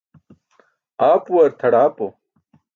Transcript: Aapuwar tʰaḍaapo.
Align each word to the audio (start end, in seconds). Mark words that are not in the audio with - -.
Aapuwar 1.07 1.49
tʰaḍaapo. 1.59 2.07